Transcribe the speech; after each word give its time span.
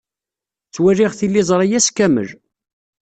Ttwaliɣ 0.67 1.11
tiliẓri 1.19 1.67
ass 1.77 1.87
kamel. 1.97 2.29